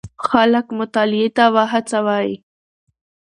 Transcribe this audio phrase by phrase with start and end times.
[0.27, 2.31] خلک مطالعې ته وهڅوئ.